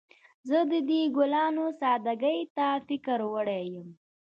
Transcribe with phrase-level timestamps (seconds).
[0.49, 3.89] زه د دې ګلانو سادګۍ ته فکر وړی یم